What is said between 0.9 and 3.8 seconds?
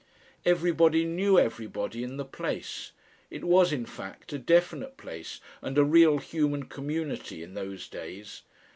knew everybody in the place. It was,